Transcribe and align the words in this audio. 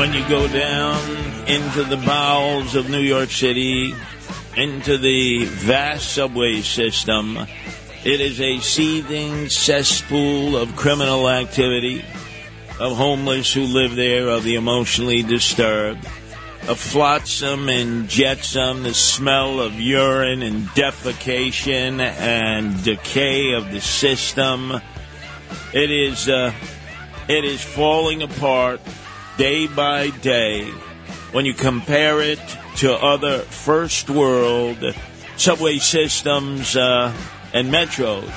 When 0.00 0.14
you 0.14 0.26
go 0.30 0.48
down 0.48 0.98
into 1.46 1.84
the 1.84 1.98
bowels 2.06 2.74
of 2.74 2.88
New 2.88 3.02
York 3.02 3.30
City, 3.30 3.94
into 4.56 4.96
the 4.96 5.44
vast 5.44 6.14
subway 6.14 6.62
system, 6.62 7.36
it 8.02 8.18
is 8.18 8.40
a 8.40 8.60
seething 8.60 9.50
cesspool 9.50 10.56
of 10.56 10.74
criminal 10.74 11.28
activity, 11.28 12.02
of 12.80 12.96
homeless 12.96 13.52
who 13.52 13.64
live 13.64 13.94
there, 13.94 14.28
of 14.28 14.42
the 14.42 14.54
emotionally 14.54 15.22
disturbed, 15.22 16.02
of 16.66 16.80
flotsam 16.80 17.68
and 17.68 18.08
jetsam, 18.08 18.82
the 18.82 18.94
smell 18.94 19.60
of 19.60 19.78
urine 19.78 20.42
and 20.42 20.66
defecation 20.68 22.00
and 22.00 22.82
decay 22.82 23.52
of 23.52 23.70
the 23.70 23.82
system. 23.82 24.80
It 25.74 25.90
is, 25.90 26.26
uh, 26.26 26.54
it 27.28 27.44
is 27.44 27.62
falling 27.62 28.22
apart 28.22 28.80
day 29.40 29.66
by 29.66 30.10
day 30.10 30.70
when 31.32 31.46
you 31.46 31.54
compare 31.54 32.20
it 32.20 32.38
to 32.76 32.92
other 32.92 33.38
first 33.38 34.10
world 34.10 34.76
subway 35.38 35.78
systems 35.78 36.76
uh, 36.76 37.10
and 37.54 37.72
metros, 37.72 38.30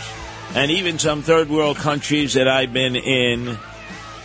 and 0.56 0.72
even 0.72 0.98
some 0.98 1.22
third 1.22 1.50
world 1.50 1.76
countries 1.76 2.36
that 2.36 2.48
I've 2.48 2.72
been 2.72 2.96
in, 2.96 3.58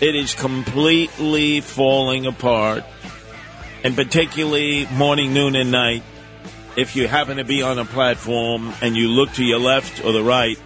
it 0.00 0.14
is 0.14 0.36
completely 0.36 1.62
falling 1.62 2.26
apart. 2.26 2.84
And 3.82 3.96
particularly 3.96 4.86
morning, 4.92 5.34
noon, 5.34 5.56
and 5.56 5.72
night, 5.72 6.04
if 6.76 6.94
you 6.94 7.08
happen 7.08 7.38
to 7.38 7.44
be 7.44 7.60
on 7.60 7.80
a 7.80 7.84
platform 7.84 8.72
and 8.82 8.94
you 8.94 9.08
look 9.08 9.32
to 9.32 9.44
your 9.44 9.58
left 9.58 10.04
or 10.04 10.12
the 10.12 10.22
right, 10.22 10.60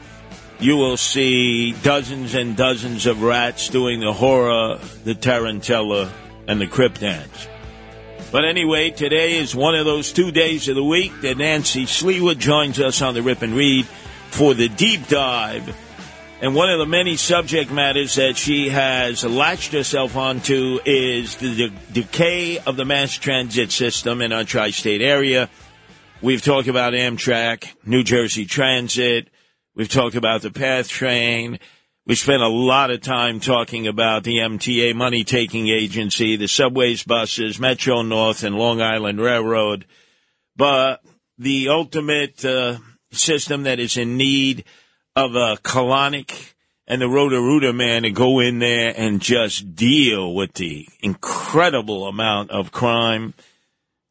you 0.63 0.77
will 0.77 0.97
see 0.97 1.73
dozens 1.83 2.35
and 2.35 2.57
dozens 2.57 3.07
of 3.07 3.21
rats 3.21 3.69
doing 3.69 3.99
the 3.99 4.13
horror, 4.13 4.79
the 5.03 5.15
tarantella, 5.15 6.09
and 6.47 6.61
the 6.61 6.69
crip 6.69 6.99
dance. 6.99 7.49
But 8.31 8.45
anyway, 8.45 8.91
today 8.91 9.39
is 9.39 9.57
one 9.57 9.75
of 9.75 9.85
those 9.85 10.13
two 10.13 10.31
days 10.31 10.69
of 10.69 10.77
the 10.77 10.85
week 10.85 11.21
that 11.23 11.37
Nancy 11.37 11.85
Sliwa 11.85 12.39
joins 12.39 12.79
us 12.79 13.03
on 13.03 13.15
the 13.15 13.23
Rip 13.23 13.43
and 13.43 13.55
Read 13.55 13.87
for 14.31 14.55
the 14.55 14.69
deep 14.69 15.09
dive. 15.09 15.77
And 16.41 16.55
one 16.55 16.71
of 16.71 16.79
the 16.79 16.87
many 16.87 17.17
subject 17.17 17.73
matters 17.73 18.15
that 18.15 18.37
she 18.37 18.69
has 18.69 19.25
latched 19.25 19.73
herself 19.73 20.17
onto 20.17 20.79
is 20.85 21.37
the 21.37 21.57
de- 21.57 21.93
decay 21.93 22.59
of 22.59 22.77
the 22.77 22.85
mass 22.85 23.13
transit 23.15 23.73
system 23.73 24.23
in 24.23 24.33
our 24.33 24.45
tri 24.45 24.71
state 24.71 25.03
area. 25.03 25.51
We've 26.21 26.43
talked 26.43 26.69
about 26.69 26.93
Amtrak, 26.93 27.69
New 27.85 28.05
Jersey 28.05 28.47
Transit, 28.47 29.29
We've 29.75 29.89
talked 29.89 30.17
about 30.17 30.43
the 30.43 30.51
PATH 30.51 30.89
train. 30.89 31.59
We 32.07 32.15
spent 32.15 32.43
a 32.43 32.49
lot 32.49 32.91
of 32.91 33.01
time 33.01 33.41
talking 33.41 33.87
about 33.87 34.23
the 34.23 34.39
MTA 34.39 34.95
money 34.95 35.25
taking 35.25 35.69
agency, 35.69 36.37
the 36.37 36.49
subways, 36.49 37.05
buses, 37.05 37.59
Metro 37.59 38.03
North, 38.03 38.45
and 38.45 38.55
Long 38.55 38.83
Island 38.83 39.19
Railroad. 39.19 39.87
But 40.57 41.01
the 41.39 41.71
ultimate 41.71 42.45
uh, 42.45 42.79
system 43.13 43.63
that 43.63 43.81
is 43.81 43.97
in 43.97 44.19
need 44.19 44.65
of 45.17 45.37
a 45.37 45.57
colonic 45.63 46.53
and 46.87 47.01
the 47.01 47.09
Roto-Rooter 47.09 47.73
man 47.73 48.03
to 48.03 48.11
go 48.11 48.41
in 48.41 48.59
there 48.59 48.93
and 48.95 49.23
just 49.23 49.75
deal 49.75 50.35
with 50.35 50.53
the 50.55 50.87
incredible 51.01 52.07
amount 52.07 52.51
of 52.51 52.73
crime 52.73 53.33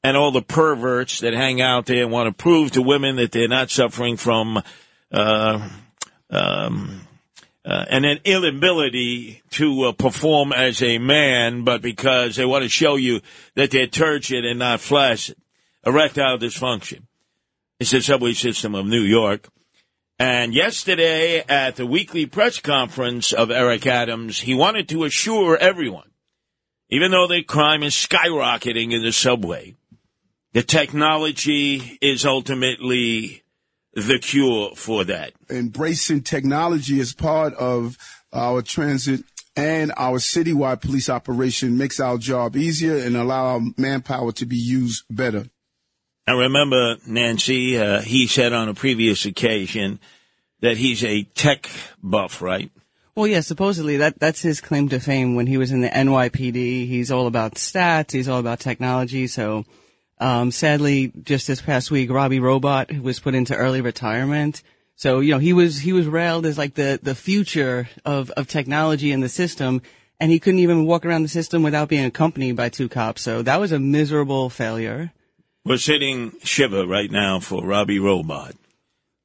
and 0.04 0.18
all 0.18 0.32
the 0.32 0.42
perverts 0.42 1.20
that 1.20 1.34
hang 1.34 1.62
out 1.62 1.86
there 1.86 2.02
and 2.02 2.12
want 2.12 2.28
to 2.28 2.44
prove 2.44 2.72
to 2.72 2.82
women 2.82 3.18
that 3.18 3.32
they're 3.32 3.48
not 3.48 3.70
suffering 3.70 4.18
from 4.18 4.64
um, 5.12 7.02
uh, 7.64 7.86
and 7.90 8.06
an 8.06 8.20
inability 8.24 9.44
to 9.52 9.84
uh, 9.84 9.92
perform 9.92 10.52
as 10.52 10.82
a 10.82 10.98
man, 10.98 11.64
but 11.64 11.82
because 11.82 12.36
they 12.36 12.46
want 12.46 12.64
to 12.64 12.70
show 12.70 12.96
you 12.96 13.22
that 13.56 13.72
they're 13.72 13.88
turgid 13.88 14.46
and 14.46 14.60
not 14.60 14.80
flaccid. 14.80 15.38
Erectile 15.86 16.38
dysfunction. 16.38 17.04
It's 17.80 17.92
the 17.92 18.02
subway 18.02 18.34
system 18.34 18.76
of 18.76 18.86
New 18.86 19.02
York. 19.02 19.50
And 20.20 20.54
yesterday 20.54 21.44
at 21.50 21.76
the 21.76 21.86
weekly 21.86 22.28
press 22.28 22.60
conference 22.60 23.34
of 23.34 23.50
Eric 23.50 23.88
Adams, 23.88 24.40
he 24.40 24.54
wanted 24.54 24.88
to 24.90 25.04
assure 25.04 25.58
everyone, 25.58 26.12
even 26.90 27.10
though 27.10 27.28
the 27.28 27.42
crime 27.42 27.82
is 27.82 27.96
skyrocketing 27.96 28.94
in 28.94 29.02
the 29.02 29.12
subway, 29.12 29.76
the 30.54 30.62
technology 30.62 31.98
is 32.02 32.24
ultimately 32.24 33.41
the 33.94 34.20
cure 34.20 34.72
for 34.76 35.04
that. 35.06 35.34
Embracing 35.50 36.22
technology 36.22 37.00
as 37.00 37.14
part 37.14 37.54
of 37.56 37.98
our 38.34 38.62
transit 38.62 39.24
and 39.56 39.92
our 39.98 40.18
citywide 40.18 40.82
police 40.82 41.10
operation 41.10 41.78
makes 41.78 42.00
our 42.00 42.18
job 42.18 42.56
easier 42.56 42.98
and 42.98 43.18
allow 43.18 43.46
our 43.46 43.62
manpower 43.78 44.32
to 44.32 44.46
be 44.46 44.56
used 44.56 45.04
better. 45.10 45.46
I 46.28 46.34
remember 46.34 46.98
Nancy. 47.06 47.78
Uh, 47.78 48.02
he 48.02 48.28
said 48.28 48.54
on 48.54 48.70
a 48.70 48.74
previous 48.74 49.26
occasion 49.26 50.00
that 50.62 50.78
he's 50.78 51.04
a 51.04 51.24
tech 51.24 51.70
buff, 52.02 52.42
right? 52.42 52.72
Well, 53.16 53.28
yeah, 53.28 53.42
supposedly 53.42 53.98
that 53.98 54.20
that's 54.20 54.42
his 54.42 54.62
claim 54.62 54.88
to 54.90 55.00
fame. 55.00 55.36
When 55.36 55.48
he 55.48 55.58
was 55.58 55.72
in 55.72 55.82
the 55.82 55.90
NYPD, 55.90 56.88
he's 56.88 57.12
all 57.12 57.28
about 57.28 57.56
stats. 57.56 58.12
He's 58.12 58.30
all 58.30 58.40
about 58.40 58.60
technology. 58.62 59.28
So 59.28 59.66
um, 60.22 60.52
sadly, 60.52 61.12
just 61.24 61.48
this 61.48 61.62
past 61.62 61.90
week, 61.90 62.12
Robbie 62.12 62.40
Robot 62.40 62.92
was 63.02 63.20
put 63.20 63.34
into 63.34 63.56
early 63.56 63.82
retirement. 63.82 64.62
So, 64.96 65.20
you 65.20 65.32
know, 65.32 65.40
he 65.40 65.52
was, 65.52 65.80
he 65.80 65.94
was 65.94 66.06
railed 66.06 66.46
as 66.46 66.60
like 66.60 66.76
the, 66.76 67.00
the 67.02 67.16
future 67.16 67.90
of, 68.06 68.30
of 68.32 68.48
technology 68.48 69.12
in 69.12 69.22
the 69.22 69.30
system. 69.30 69.82
And 70.20 70.32
he 70.32 70.40
couldn't 70.40 70.60
even 70.60 70.86
walk 70.86 71.08
around 71.08 71.24
the 71.24 71.28
system 71.28 71.64
without 71.64 71.90
being 71.90 72.06
accompanied 72.06 72.56
by 72.56 72.70
two 72.70 72.88
cops. 72.88 73.24
So 73.24 73.42
that 73.42 73.60
was 73.60 73.72
a 73.72 73.80
miserable 73.80 74.52
failure. 74.52 75.12
We're 75.66 75.78
sitting 75.78 76.34
shiver 76.44 76.86
right 76.86 77.10
now 77.10 77.40
for 77.40 77.66
Robbie 77.66 77.98
Robot. 77.98 78.54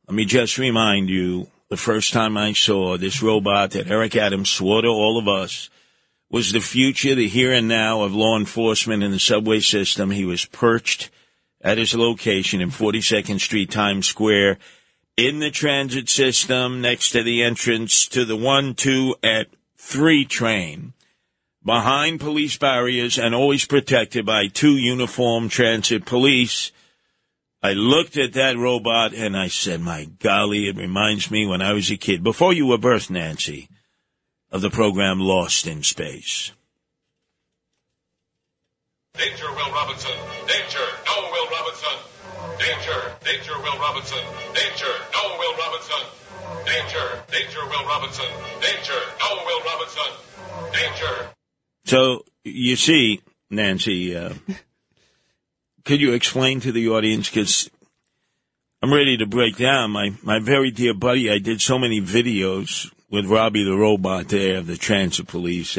Let 0.08 0.14
me 0.14 0.24
just 0.24 0.56
remind 0.56 1.10
you 1.10 1.48
the 1.68 1.76
first 1.76 2.14
time 2.14 2.38
I 2.38 2.54
saw 2.54 2.96
this 2.96 3.22
robot 3.22 3.72
that 3.72 3.90
Eric 3.90 4.16
Adams 4.16 4.48
swore 4.48 4.80
to 4.80 4.88
all 4.88 5.18
of 5.18 5.28
us 5.28 5.68
was 6.30 6.52
the 6.52 6.60
future, 6.60 7.14
the 7.14 7.28
here 7.28 7.52
and 7.52 7.68
now 7.68 8.02
of 8.02 8.14
law 8.14 8.36
enforcement 8.36 9.02
in 9.02 9.12
the 9.12 9.18
subway 9.18 9.60
system. 9.60 10.10
He 10.10 10.24
was 10.24 10.44
perched 10.44 11.10
at 11.60 11.78
his 11.78 11.94
location 11.94 12.60
in 12.60 12.70
42nd 12.70 13.40
Street, 13.40 13.70
Times 13.70 14.06
Square, 14.06 14.58
in 15.16 15.38
the 15.38 15.50
transit 15.50 16.08
system 16.08 16.80
next 16.80 17.10
to 17.10 17.22
the 17.22 17.42
entrance 17.42 18.06
to 18.08 18.24
the 18.24 18.36
1, 18.36 18.74
2, 18.74 19.16
and 19.22 19.46
3 19.78 20.24
train, 20.24 20.92
behind 21.64 22.20
police 22.20 22.58
barriers 22.58 23.18
and 23.18 23.34
always 23.34 23.64
protected 23.64 24.26
by 24.26 24.48
two 24.48 24.76
uniformed 24.76 25.50
transit 25.50 26.04
police. 26.04 26.72
I 27.62 27.72
looked 27.72 28.16
at 28.16 28.34
that 28.34 28.58
robot 28.58 29.14
and 29.14 29.36
I 29.36 29.48
said, 29.48 29.80
my 29.80 30.04
golly, 30.04 30.68
it 30.68 30.76
reminds 30.76 31.30
me 31.30 31.46
when 31.46 31.62
I 31.62 31.72
was 31.72 31.90
a 31.90 31.96
kid, 31.96 32.22
before 32.22 32.52
you 32.52 32.66
were 32.66 32.78
birthed, 32.78 33.10
Nancy 33.10 33.68
of 34.50 34.60
the 34.60 34.70
program 34.70 35.20
Lost 35.20 35.66
in 35.66 35.82
Space. 35.82 36.52
Danger, 39.14 39.50
Will 39.50 39.72
Robinson. 39.72 40.16
Danger. 40.46 40.86
No, 41.06 41.30
Will 41.32 41.48
Robinson. 41.50 41.96
Danger. 42.58 43.16
Danger, 43.24 43.58
Will 43.58 43.78
Robinson. 43.80 44.18
Danger. 44.54 44.92
No, 45.14 45.36
Will 45.38 45.56
Robinson. 45.56 46.02
Danger. 46.66 47.22
Danger, 47.32 47.66
Will 47.66 47.86
Robinson. 47.86 48.26
Danger. 48.60 49.00
No, 49.20 49.44
Will 49.46 49.62
Robinson. 49.64 50.12
Danger. 50.72 51.30
So, 51.84 52.24
you 52.44 52.76
see, 52.76 53.22
Nancy, 53.50 54.14
uh, 54.14 54.34
could 55.84 56.00
you 56.00 56.12
explain 56.12 56.60
to 56.60 56.72
the 56.72 56.90
audience, 56.90 57.30
because 57.30 57.70
I'm 58.82 58.92
ready 58.92 59.16
to 59.16 59.26
break 59.26 59.56
down. 59.56 59.92
My, 59.92 60.12
my 60.22 60.38
very 60.40 60.70
dear 60.70 60.92
buddy, 60.92 61.30
I 61.30 61.38
did 61.38 61.62
so 61.62 61.78
many 61.78 62.02
videos 62.02 62.90
with 63.10 63.26
Robbie 63.26 63.64
the 63.64 63.76
robot 63.76 64.28
there 64.28 64.58
of 64.58 64.66
the 64.66 64.76
transit 64.76 65.28
police 65.28 65.76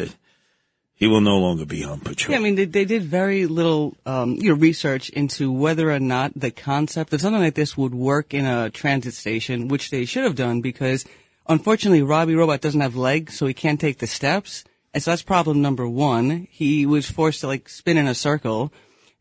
he 0.98 1.06
will 1.06 1.22
no 1.22 1.38
longer 1.38 1.64
be 1.64 1.84
on 1.84 2.00
patrol. 2.00 2.34
Yeah, 2.34 2.40
I 2.40 2.42
mean, 2.42 2.56
they, 2.56 2.66
they 2.66 2.84
did 2.84 3.04
very 3.04 3.46
little 3.46 3.96
um, 4.08 4.34
you 4.34 4.50
know, 4.50 4.56
research 4.56 5.10
into 5.10 5.52
whether 5.52 5.92
or 5.92 6.00
not 6.00 6.32
the 6.36 6.50
concept 6.50 7.14
of 7.14 7.22
something 7.22 7.42
like 7.42 7.54
this 7.54 7.78
would 7.78 7.94
work 7.94 8.34
in 8.34 8.46
a 8.46 8.72
transit 8.72 9.14
station, 9.14 9.68
which 9.68 9.92
they 9.92 10.06
should 10.06 10.24
have 10.24 10.36
done 10.36 10.62
because 10.62 11.06
unfortunately 11.48 12.02
Robbie 12.02 12.34
Robot 12.34 12.62
doesn't 12.62 12.82
have 12.82 12.96
legs, 12.96 13.38
so 13.38 13.46
he 13.46 13.54
can't 13.54 13.80
take 13.80 14.00
the 14.00 14.08
steps. 14.08 14.64
And 14.92 15.04
so 15.04 15.12
that's 15.12 15.22
problem 15.22 15.62
number 15.62 15.88
one. 15.88 16.48
He 16.50 16.88
was 16.88 17.10
forced 17.10 17.42
to 17.42 17.48
like 17.48 17.70
spin 17.70 17.98
in 17.98 18.08
a 18.08 18.16
circle. 18.16 18.74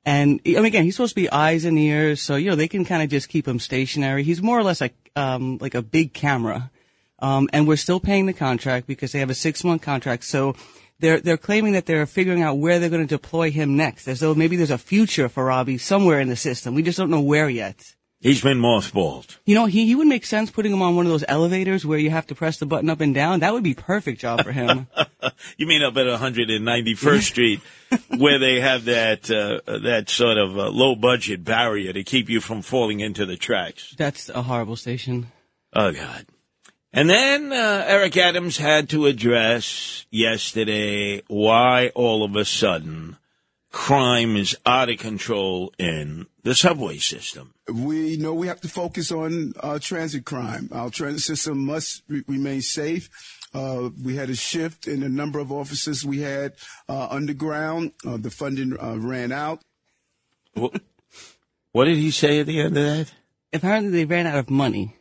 And 0.06 0.40
I 0.46 0.50
mean, 0.50 0.64
again, 0.64 0.84
he's 0.84 0.96
supposed 0.96 1.14
to 1.14 1.20
be 1.20 1.30
eyes 1.30 1.66
and 1.66 1.78
ears, 1.78 2.22
so 2.22 2.36
you 2.36 2.48
know 2.48 2.56
they 2.56 2.68
can 2.68 2.86
kind 2.86 3.02
of 3.02 3.10
just 3.10 3.28
keep 3.28 3.46
him 3.46 3.58
stationary. 3.58 4.22
He's 4.22 4.40
more 4.40 4.58
or 4.58 4.62
less 4.62 4.80
like 4.80 4.94
um, 5.14 5.58
like 5.60 5.74
a 5.74 5.82
big 5.82 6.14
camera, 6.14 6.70
um, 7.18 7.48
and 7.52 7.66
we're 7.66 7.76
still 7.76 8.00
paying 8.00 8.26
the 8.26 8.32
contract 8.32 8.86
because 8.86 9.12
they 9.12 9.20
have 9.20 9.30
a 9.30 9.34
six 9.34 9.64
month 9.64 9.82
contract. 9.82 10.24
So 10.24 10.54
they're 10.98 11.20
they're 11.20 11.36
claiming 11.36 11.72
that 11.72 11.86
they're 11.86 12.06
figuring 12.06 12.42
out 12.42 12.58
where 12.58 12.78
they're 12.78 12.90
going 12.90 13.06
to 13.06 13.14
deploy 13.14 13.50
him 13.50 13.76
next, 13.76 14.08
as 14.08 14.20
though 14.20 14.34
maybe 14.34 14.56
there's 14.56 14.70
a 14.70 14.78
future 14.78 15.28
for 15.28 15.44
Robbie 15.46 15.78
somewhere 15.78 16.20
in 16.20 16.28
the 16.28 16.36
system. 16.36 16.74
We 16.74 16.82
just 16.82 16.98
don't 16.98 17.10
know 17.10 17.20
where 17.20 17.48
yet. 17.48 17.94
He's 18.20 18.42
been 18.42 18.58
mothballed. 18.58 19.36
You 19.44 19.54
know, 19.54 19.66
he, 19.66 19.86
he 19.86 19.94
would 19.94 20.06
make 20.06 20.24
sense 20.24 20.50
putting 20.50 20.72
him 20.72 20.80
on 20.80 20.96
one 20.96 21.04
of 21.04 21.12
those 21.12 21.24
elevators 21.28 21.84
where 21.84 21.98
you 21.98 22.08
have 22.10 22.26
to 22.28 22.34
press 22.34 22.58
the 22.58 22.64
button 22.64 22.88
up 22.88 23.02
and 23.02 23.14
down. 23.14 23.40
That 23.40 23.52
would 23.52 23.62
be 23.62 23.74
perfect 23.74 24.20
job 24.20 24.42
for 24.42 24.52
him. 24.52 24.88
You 25.58 25.66
mean 25.66 25.82
up 25.82 25.96
at 25.96 26.06
191st 26.06 27.22
Street, 27.22 27.60
where 28.16 28.38
they 28.38 28.60
have 28.60 28.84
that 28.84 29.28
uh, 29.30 29.60
that 29.80 30.08
sort 30.08 30.38
of 30.38 30.56
uh, 30.56 30.70
low 30.70 30.94
budget 30.94 31.44
barrier 31.44 31.92
to 31.92 32.04
keep 32.04 32.30
you 32.30 32.40
from 32.40 32.62
falling 32.62 33.00
into 33.00 33.26
the 33.26 33.36
tracks? 33.36 33.94
That's 33.98 34.28
a 34.28 34.42
horrible 34.42 34.76
station. 34.76 35.32
Oh 35.74 35.92
God! 35.92 36.26
And 36.96 37.10
then 37.10 37.52
uh, 37.52 37.84
Eric 37.86 38.16
Adams 38.16 38.56
had 38.56 38.88
to 38.88 39.04
address 39.04 40.06
yesterday 40.10 41.20
why 41.28 41.92
all 41.94 42.24
of 42.24 42.34
a 42.36 42.46
sudden 42.46 43.18
crime 43.70 44.34
is 44.34 44.56
out 44.64 44.88
of 44.88 44.96
control 44.96 45.74
in 45.78 46.26
the 46.42 46.54
subway 46.54 46.96
system. 46.96 47.52
We 47.70 48.16
know 48.16 48.32
we 48.32 48.46
have 48.46 48.62
to 48.62 48.68
focus 48.68 49.12
on 49.12 49.52
uh, 49.60 49.78
transit 49.78 50.24
crime. 50.24 50.70
Our 50.72 50.88
transit 50.88 51.20
system 51.20 51.66
must 51.66 52.02
re- 52.08 52.24
remain 52.26 52.62
safe. 52.62 53.10
Uh, 53.52 53.90
we 54.02 54.16
had 54.16 54.30
a 54.30 54.34
shift 54.34 54.88
in 54.88 55.00
the 55.00 55.10
number 55.10 55.38
of 55.38 55.52
officers 55.52 56.02
we 56.02 56.22
had 56.22 56.54
uh, 56.88 57.08
underground. 57.10 57.92
Uh, 58.06 58.16
the 58.16 58.30
funding 58.30 58.74
uh, 58.82 58.96
ran 58.96 59.32
out. 59.32 59.60
What, 60.54 60.80
what 61.72 61.84
did 61.84 61.98
he 61.98 62.10
say 62.10 62.40
at 62.40 62.46
the 62.46 62.58
end 62.58 62.74
of 62.78 62.84
that? 62.84 63.12
Apparently, 63.52 63.90
they 63.90 64.06
ran 64.06 64.26
out 64.26 64.38
of 64.38 64.48
money. 64.48 64.96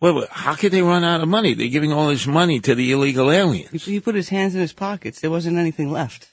Well, 0.00 0.26
how 0.30 0.54
could 0.54 0.70
they 0.72 0.82
run 0.82 1.02
out 1.02 1.20
of 1.22 1.28
money? 1.28 1.54
They're 1.54 1.68
giving 1.68 1.92
all 1.92 2.08
this 2.08 2.26
money 2.26 2.60
to 2.60 2.74
the 2.74 2.92
illegal 2.92 3.30
aliens. 3.30 3.84
He, 3.84 3.92
he 3.94 4.00
put 4.00 4.14
his 4.14 4.28
hands 4.28 4.54
in 4.54 4.60
his 4.60 4.72
pockets. 4.72 5.20
There 5.20 5.30
wasn't 5.30 5.58
anything 5.58 5.90
left. 5.90 6.28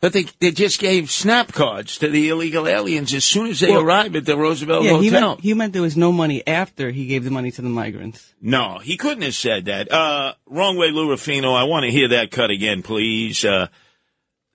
But 0.00 0.14
they, 0.14 0.24
they 0.38 0.50
just 0.50 0.80
gave 0.80 1.10
snap 1.10 1.52
cards 1.52 1.98
to 1.98 2.08
the 2.08 2.30
illegal 2.30 2.66
aliens 2.66 3.12
as 3.12 3.22
soon 3.22 3.48
as 3.48 3.60
they 3.60 3.70
Well, 3.70 3.82
arrived 3.82 4.16
at 4.16 4.24
the 4.24 4.34
Roosevelt 4.34 4.82
Yeah, 4.84 4.98
he 4.98 5.08
Hotel. 5.10 5.28
meant, 5.28 5.40
he 5.42 5.52
meant 5.52 5.74
there 5.74 5.82
was 5.82 5.96
no 5.96 6.10
money 6.10 6.42
after 6.46 6.90
he 6.90 7.06
gave 7.06 7.22
the 7.22 7.30
money 7.30 7.50
to 7.50 7.60
the 7.60 7.68
migrants. 7.68 8.32
No, 8.40 8.78
he 8.78 8.96
couldn't 8.96 9.24
have 9.24 9.34
said 9.34 9.66
that. 9.66 9.92
Uh, 9.92 10.32
wrong 10.46 10.78
way, 10.78 10.90
Lou 10.90 11.10
Rufino. 11.10 11.52
I 11.52 11.64
want 11.64 11.84
to 11.84 11.90
hear 11.90 12.08
that 12.08 12.30
cut 12.30 12.50
again, 12.50 12.82
please. 12.82 13.44
Uh, 13.44 13.66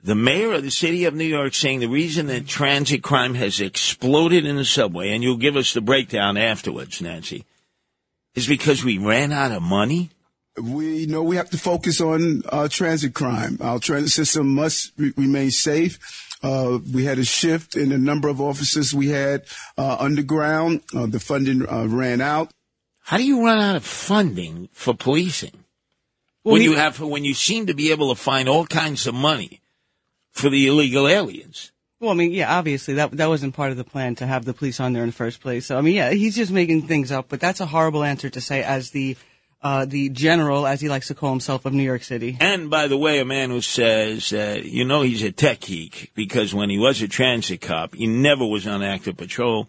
the 0.04 0.16
mayor 0.16 0.54
of 0.54 0.64
the 0.64 0.72
city 0.72 1.06
of 1.06 1.14
New 1.14 1.26
York 1.26 1.54
saying 1.54 1.80
the 1.80 1.88
reason 1.90 2.26
that 2.28 2.48
transit 2.48 3.04
crime 3.04 3.36
has 3.36 3.60
exploded 3.62 4.48
in 4.48 4.56
the 4.56 4.66
subway, 4.66 5.12
and 5.12 5.24
you'll 5.24 5.38
give 5.38 5.56
us 5.58 5.74
the 5.74 5.82
breakdown 5.82 6.38
afterwards, 6.38 7.02
Nancy, 7.04 7.44
is 8.36 8.48
because 8.48 8.84
we 8.84 8.98
ran 8.98 9.32
out 9.32 9.52
of 9.52 9.62
money. 9.64 10.10
We 10.62 11.06
know 11.06 11.22
we 11.24 11.36
have 11.36 11.50
to 11.50 11.58
focus 11.58 12.00
on 12.00 12.44
uh, 12.50 12.68
transit 12.70 13.14
crime. 13.14 13.58
Our 13.62 13.80
transit 13.80 14.12
system 14.12 14.56
must 14.56 14.92
re- 14.98 15.14
remain 15.18 15.52
safe. 15.52 16.00
Uh, 16.42 16.80
we 16.94 17.04
had 17.06 17.18
a 17.20 17.26
shift 17.26 17.76
in 17.76 17.90
the 17.90 17.98
number 17.98 18.28
of 18.30 18.40
officers 18.40 18.94
we 18.94 19.10
had 19.10 19.44
uh, 19.78 19.98
underground. 20.00 20.82
Uh, 20.96 21.08
the 21.08 21.20
funding 21.20 21.68
uh, 21.68 21.86
ran 21.88 22.22
out. 22.22 22.52
How 23.02 23.18
do 23.18 23.24
you 23.24 23.44
run 23.46 23.60
out 23.60 23.76
of 23.76 23.86
funding 23.86 24.70
for 24.72 24.94
policing 24.94 25.64
Well, 26.44 26.54
when 26.54 26.62
he- 26.62 26.68
you 26.68 26.76
have 26.76 27.00
when 27.02 27.24
you 27.26 27.34
seem 27.34 27.68
to 27.68 27.74
be 27.74 27.92
able 27.92 28.16
to 28.16 28.22
find 28.22 28.48
all 28.48 28.66
kinds 28.66 29.08
of 29.08 29.14
money 29.14 29.62
for 30.32 30.50
the 30.50 30.68
illegal 30.68 31.08
aliens? 31.08 31.72
Well, 32.00 32.12
I 32.12 32.14
mean, 32.14 32.32
yeah, 32.32 32.58
obviously 32.58 32.96
that 32.96 33.12
that 33.12 33.30
wasn't 33.30 33.56
part 33.56 33.72
of 33.72 33.78
the 33.78 33.84
plan 33.84 34.16
to 34.16 34.28
have 34.28 34.44
the 34.44 34.54
police 34.54 34.80
on 34.80 34.94
there 34.94 35.04
in 35.04 35.10
the 35.10 35.16
first 35.16 35.40
place. 35.40 35.66
So, 35.66 35.78
I 35.78 35.82
mean, 35.82 35.96
yeah, 35.96 36.12
he's 36.12 36.36
just 36.36 36.52
making 36.52 36.88
things 36.88 37.12
up, 37.12 37.28
but 37.30 37.40
that's 37.40 37.62
a 37.62 37.66
horrible 37.66 38.04
answer 38.04 38.30
to 38.30 38.42
say 38.42 38.64
as 38.64 38.92
the 38.92 39.16
uh, 39.62 39.84
the 39.84 40.10
general, 40.10 40.68
as 40.68 40.80
he 40.80 40.90
likes 40.90 41.08
to 41.08 41.16
call 41.16 41.32
himself, 41.32 41.66
of 41.66 41.74
New 41.74 41.84
York 41.84 42.04
City. 42.04 42.38
And 42.40 42.70
by 42.70 42.88
the 42.88 42.98
way, 42.98 43.20
a 43.20 43.26
man 43.26 43.50
who 43.50 43.62
says, 43.62 44.32
uh, 44.32 44.60
you 44.64 44.86
know, 44.86 45.02
he's 45.02 45.24
a 45.24 45.32
tech 45.32 45.62
geek 45.62 46.12
because 46.14 46.54
when 46.54 46.70
he 46.70 46.78
was 46.78 47.02
a 47.02 47.08
transit 47.08 47.62
cop, 47.62 47.96
he 47.96 48.06
never 48.06 48.46
was 48.46 48.68
on 48.68 48.84
active 48.84 49.18
patrol. 49.18 49.68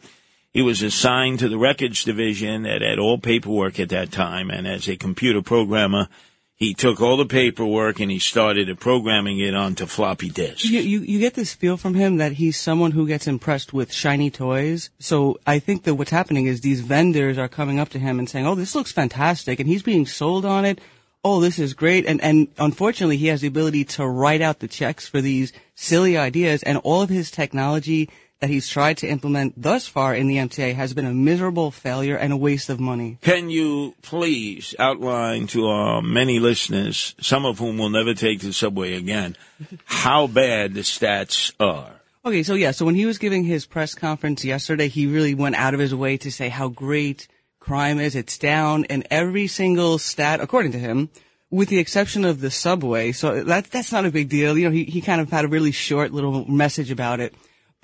He 0.52 0.60
was 0.60 0.82
assigned 0.82 1.38
to 1.38 1.48
the 1.48 1.56
records 1.56 2.04
division 2.04 2.64
that 2.64 2.82
had 2.82 2.98
all 2.98 3.16
paperwork 3.18 3.80
at 3.80 3.88
that 3.90 4.12
time. 4.12 4.50
And 4.50 4.66
as 4.66 4.86
a 4.88 4.96
computer 4.96 5.40
programmer, 5.40 6.08
he 6.56 6.72
took 6.72 7.02
all 7.02 7.18
the 7.18 7.26
paperwork 7.26 8.00
and 8.00 8.10
he 8.10 8.18
started 8.18 8.80
programming 8.80 9.38
it 9.38 9.54
onto 9.54 9.84
floppy 9.84 10.30
disks. 10.30 10.64
You, 10.64 10.80
you 10.80 11.00
you 11.00 11.18
get 11.18 11.34
this 11.34 11.52
feel 11.52 11.76
from 11.76 11.94
him 11.94 12.16
that 12.16 12.32
he's 12.32 12.58
someone 12.58 12.92
who 12.92 13.06
gets 13.06 13.26
impressed 13.26 13.74
with 13.74 13.92
shiny 13.92 14.30
toys. 14.30 14.88
So 14.98 15.38
I 15.46 15.58
think 15.58 15.84
that 15.84 15.96
what's 15.96 16.10
happening 16.10 16.46
is 16.46 16.62
these 16.62 16.80
vendors 16.80 17.36
are 17.36 17.48
coming 17.48 17.78
up 17.78 17.90
to 17.90 17.98
him 17.98 18.18
and 18.18 18.28
saying, 18.28 18.46
"Oh, 18.46 18.54
this 18.54 18.74
looks 18.74 18.90
fantastic," 18.90 19.60
and 19.60 19.68
he's 19.68 19.82
being 19.82 20.06
sold 20.06 20.46
on 20.46 20.64
it. 20.64 20.80
Oh, 21.22 21.40
this 21.40 21.58
is 21.58 21.74
great, 21.74 22.06
and 22.06 22.22
and 22.22 22.48
unfortunately, 22.58 23.18
he 23.18 23.26
has 23.26 23.42
the 23.42 23.48
ability 23.48 23.84
to 23.84 24.06
write 24.06 24.40
out 24.40 24.60
the 24.60 24.68
checks 24.68 25.06
for 25.06 25.20
these 25.20 25.52
silly 25.74 26.16
ideas, 26.16 26.62
and 26.62 26.78
all 26.78 27.02
of 27.02 27.10
his 27.10 27.30
technology 27.30 28.08
that 28.46 28.52
he's 28.52 28.68
tried 28.68 28.96
to 28.98 29.08
implement 29.08 29.60
thus 29.60 29.88
far 29.88 30.14
in 30.14 30.28
the 30.28 30.36
MTA 30.36 30.72
has 30.76 30.94
been 30.94 31.04
a 31.04 31.12
miserable 31.12 31.72
failure 31.72 32.16
and 32.16 32.32
a 32.32 32.36
waste 32.36 32.70
of 32.70 32.78
money. 32.78 33.18
Can 33.22 33.50
you 33.50 33.96
please 34.02 34.72
outline 34.78 35.48
to 35.48 35.66
our 35.66 36.00
many 36.00 36.38
listeners, 36.38 37.16
some 37.20 37.44
of 37.44 37.58
whom 37.58 37.76
will 37.76 37.90
never 37.90 38.14
take 38.14 38.40
the 38.40 38.52
subway 38.52 38.94
again, 38.94 39.36
how 39.84 40.28
bad 40.28 40.74
the 40.74 40.82
stats 40.82 41.52
are? 41.58 41.90
Okay, 42.24 42.44
so 42.44 42.54
yeah, 42.54 42.70
so 42.70 42.84
when 42.84 42.94
he 42.94 43.04
was 43.04 43.18
giving 43.18 43.42
his 43.42 43.66
press 43.66 43.96
conference 43.96 44.44
yesterday, 44.44 44.86
he 44.86 45.08
really 45.08 45.34
went 45.34 45.56
out 45.56 45.74
of 45.74 45.80
his 45.80 45.92
way 45.92 46.16
to 46.18 46.30
say 46.30 46.48
how 46.48 46.68
great 46.68 47.26
crime 47.58 47.98
is. 47.98 48.14
It's 48.14 48.38
down 48.38 48.84
in 48.84 49.02
every 49.10 49.48
single 49.48 49.98
stat, 49.98 50.40
according 50.40 50.70
to 50.72 50.78
him, 50.78 51.10
with 51.50 51.68
the 51.68 51.80
exception 51.80 52.24
of 52.24 52.40
the 52.40 52.52
subway. 52.52 53.10
So 53.10 53.42
that, 53.42 53.72
that's 53.72 53.90
not 53.90 54.04
a 54.04 54.12
big 54.12 54.28
deal. 54.28 54.56
You 54.56 54.66
know, 54.66 54.70
he, 54.70 54.84
he 54.84 55.00
kind 55.00 55.20
of 55.20 55.32
had 55.32 55.44
a 55.44 55.48
really 55.48 55.72
short 55.72 56.12
little 56.12 56.48
message 56.48 56.92
about 56.92 57.18
it. 57.18 57.34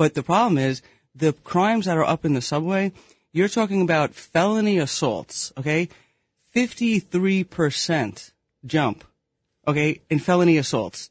But 0.02 0.14
the 0.14 0.25
problem 0.25 0.59
is 0.59 0.82
the 1.14 1.32
crimes 1.32 1.87
that 1.87 1.97
are 1.97 2.02
up 2.02 2.25
in 2.25 2.35
the 2.35 2.42
subway, 2.42 2.90
you're 3.32 3.47
talking 3.47 3.82
about 3.82 4.16
felony 4.16 4.78
assaults, 4.78 5.52
okay? 5.56 5.88
53% 6.56 8.32
jump, 8.66 9.04
okay, 9.64 10.00
in 10.11 10.18
felony 10.18 10.59
assaults. 10.59 11.09